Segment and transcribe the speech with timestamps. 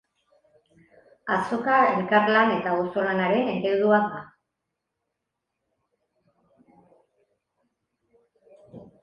[1.33, 4.23] Azoka elkarlan eta auzolanaren eredua da.